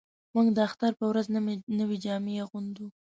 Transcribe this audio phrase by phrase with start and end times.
[0.33, 1.25] موږ د اختر په ورځ
[1.79, 2.85] نوې جامې اغوندو